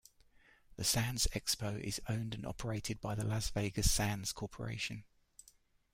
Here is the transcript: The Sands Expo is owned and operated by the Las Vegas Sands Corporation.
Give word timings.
The 0.77 0.83
Sands 0.83 1.27
Expo 1.35 1.79
is 1.79 2.01
owned 2.09 2.33
and 2.33 2.43
operated 2.43 2.99
by 3.01 3.13
the 3.13 3.23
Las 3.23 3.51
Vegas 3.51 3.91
Sands 3.91 4.33
Corporation. 4.33 5.03